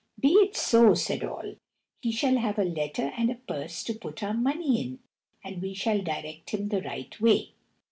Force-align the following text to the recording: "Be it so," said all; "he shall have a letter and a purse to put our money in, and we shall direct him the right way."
"Be 0.19 0.29
it 0.29 0.55
so," 0.55 0.95
said 0.95 1.23
all; 1.23 1.57
"he 1.99 2.11
shall 2.11 2.37
have 2.37 2.57
a 2.57 2.63
letter 2.65 3.13
and 3.15 3.29
a 3.29 3.35
purse 3.35 3.83
to 3.83 3.93
put 3.93 4.23
our 4.23 4.33
money 4.33 4.81
in, 4.81 4.97
and 5.43 5.61
we 5.61 5.75
shall 5.75 6.01
direct 6.01 6.49
him 6.49 6.69
the 6.69 6.81
right 6.81 7.21
way." 7.21 7.53